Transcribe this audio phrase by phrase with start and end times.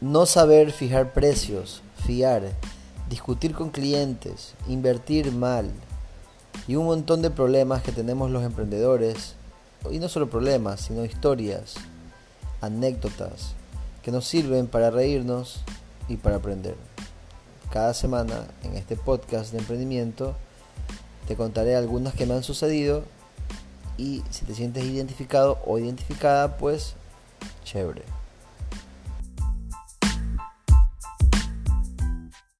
[0.00, 2.42] no saber fijar precios, fiar,
[3.08, 5.70] discutir con clientes, invertir mal
[6.68, 9.34] y un montón de problemas que tenemos los emprendedores,
[9.90, 11.76] y no solo problemas, sino historias,
[12.60, 13.54] anécdotas
[14.02, 15.60] que nos sirven para reírnos
[16.08, 16.76] y para aprender.
[17.70, 20.34] Cada semana en este podcast de emprendimiento
[21.26, 23.04] te contaré algunas que me han sucedido
[23.96, 26.94] y si te sientes identificado o identificada, pues
[27.64, 28.02] chévere.